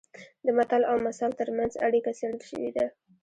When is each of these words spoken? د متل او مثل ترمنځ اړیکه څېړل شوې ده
د 0.45 0.47
متل 0.57 0.81
او 0.91 0.97
مثل 1.07 1.29
ترمنځ 1.39 1.71
اړیکه 1.87 2.11
څېړل 2.17 2.39
شوې 2.49 2.69
ده 2.77 2.85